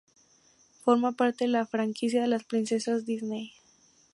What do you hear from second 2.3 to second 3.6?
Princesas Disney.